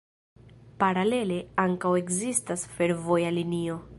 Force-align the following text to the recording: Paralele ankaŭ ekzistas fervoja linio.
Paralele 0.83 1.37
ankaŭ 1.65 1.93
ekzistas 2.01 2.65
fervoja 2.79 3.37
linio. 3.41 3.81